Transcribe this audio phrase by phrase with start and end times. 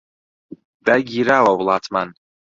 [0.85, 2.09] داگیراوە وڵاتمان